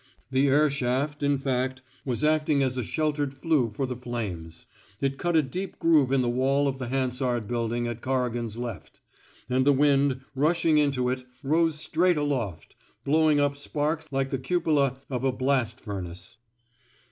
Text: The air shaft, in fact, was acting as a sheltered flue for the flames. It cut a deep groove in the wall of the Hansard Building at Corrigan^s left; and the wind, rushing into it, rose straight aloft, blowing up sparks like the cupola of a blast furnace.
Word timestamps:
The 0.31 0.47
air 0.47 0.67
shaft, 0.71 1.21
in 1.21 1.37
fact, 1.37 1.83
was 2.05 2.23
acting 2.23 2.63
as 2.63 2.75
a 2.75 2.83
sheltered 2.83 3.35
flue 3.35 3.69
for 3.75 3.85
the 3.85 3.95
flames. 3.95 4.65
It 4.99 5.19
cut 5.19 5.35
a 5.35 5.43
deep 5.43 5.77
groove 5.77 6.11
in 6.11 6.23
the 6.23 6.27
wall 6.29 6.67
of 6.67 6.79
the 6.79 6.87
Hansard 6.87 7.47
Building 7.47 7.85
at 7.87 8.01
Corrigan^s 8.01 8.57
left; 8.57 8.99
and 9.47 9.63
the 9.63 9.71
wind, 9.71 10.21
rushing 10.33 10.79
into 10.79 11.07
it, 11.11 11.23
rose 11.43 11.75
straight 11.75 12.17
aloft, 12.17 12.73
blowing 13.05 13.39
up 13.39 13.55
sparks 13.55 14.07
like 14.09 14.31
the 14.31 14.39
cupola 14.39 14.97
of 15.07 15.23
a 15.23 15.31
blast 15.31 15.79
furnace. 15.79 16.37